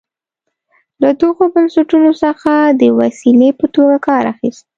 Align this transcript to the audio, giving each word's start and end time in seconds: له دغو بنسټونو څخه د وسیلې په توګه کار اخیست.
له 1.01 1.09
دغو 1.21 1.43
بنسټونو 1.53 2.11
څخه 2.23 2.51
د 2.81 2.83
وسیلې 2.99 3.49
په 3.59 3.65
توګه 3.75 3.95
کار 4.07 4.23
اخیست. 4.33 4.65